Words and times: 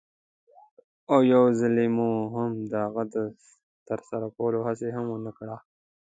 او 1.11 1.19
یوځلې 1.33 1.87
مو 1.95 2.09
هم 2.35 2.51
د 2.71 2.73
هغه 2.85 3.03
د 3.13 3.15
ترسره 3.87 4.27
کولو 4.35 4.59
هڅه 4.67 4.87
هم 4.95 5.05
ونه 5.11 5.31
کړه. 5.37 5.55